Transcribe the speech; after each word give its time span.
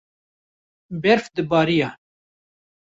berf 1.01 1.25
dibarîya 1.35 1.89